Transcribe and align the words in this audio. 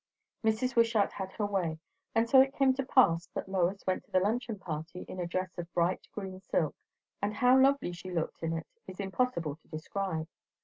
Mrs. 0.43 0.75
Wishart 0.75 1.11
had 1.11 1.31
her 1.33 1.45
way; 1.45 1.77
and 2.15 2.27
so 2.27 2.41
it 2.41 2.55
came 2.55 2.73
to 2.73 2.83
pass 2.83 3.27
that 3.35 3.47
Lois 3.47 3.83
went 3.85 4.03
to 4.05 4.09
the 4.11 4.19
luncheon 4.19 4.57
party 4.57 5.05
in 5.07 5.19
a 5.19 5.27
dress 5.27 5.59
of 5.59 5.71
bright 5.73 6.07
green 6.11 6.39
silk; 6.41 6.75
and 7.21 7.35
how 7.35 7.55
lovely 7.61 7.91
she 7.93 8.09
looked 8.09 8.41
in 8.41 8.53
it 8.57 8.65
is 8.87 8.99
impossible 8.99 9.57
to 9.57 9.67
describe. 9.67 10.27